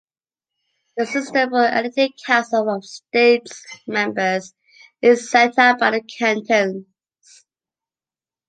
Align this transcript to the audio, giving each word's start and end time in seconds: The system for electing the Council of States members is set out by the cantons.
The 0.97 1.05
system 1.05 1.51
for 1.51 1.63
electing 1.67 2.13
the 2.17 2.23
Council 2.25 2.71
of 2.75 2.83
States 2.83 3.63
members 3.85 4.55
is 4.99 5.29
set 5.29 5.59
out 5.59 5.77
by 5.77 5.91
the 5.91 6.01
cantons. 6.01 6.87